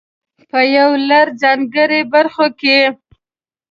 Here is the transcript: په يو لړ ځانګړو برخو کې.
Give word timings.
په 0.49 0.59
يو 0.75 0.89
لړ 1.09 1.27
ځانګړو 1.41 1.99
برخو 2.13 2.45
کې. 2.59 2.79